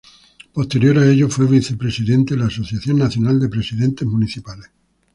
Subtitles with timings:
[0.51, 4.71] Posterior a ello fue Vicepresidente de la Asociación Nacional de Presidentes Municipales.